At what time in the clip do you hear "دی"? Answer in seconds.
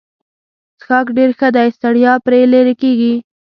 1.55-1.67